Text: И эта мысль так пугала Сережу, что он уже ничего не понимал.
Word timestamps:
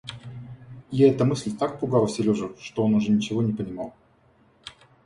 И 0.89 1.03
эта 1.03 1.25
мысль 1.25 1.55
так 1.55 1.79
пугала 1.79 2.09
Сережу, 2.09 2.55
что 2.59 2.83
он 2.83 2.95
уже 2.95 3.11
ничего 3.11 3.43
не 3.43 3.53
понимал. 3.53 3.93